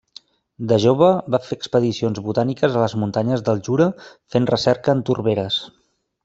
De 0.69 0.77
jove 0.85 1.09
va 1.35 1.39
fer 1.49 1.57
expedicions 1.57 2.21
botàniques 2.29 2.77
a 2.77 2.81
les 2.85 2.95
Muntanyes 3.03 3.45
del 3.51 3.61
Jura 3.69 3.87
fent 4.37 4.49
recerca 4.55 4.97
en 4.99 5.05
torberes. 5.11 5.61